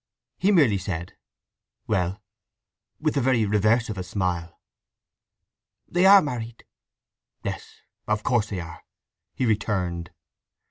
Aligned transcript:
He 0.39 0.51
merely 0.51 0.79
said 0.79 1.15
"Well?" 1.85 2.23
with 2.99 3.13
the 3.13 3.21
very 3.21 3.45
reverse 3.45 3.87
of 3.87 3.99
a 3.99 4.03
smile. 4.03 4.59
"They 5.87 6.07
are 6.07 6.23
married." 6.23 6.65
"Yes—of 7.43 8.23
course 8.23 8.49
they 8.49 8.61
are!" 8.61 8.83
he 9.35 9.45
returned. 9.45 10.09